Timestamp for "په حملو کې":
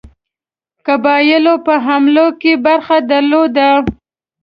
1.65-2.53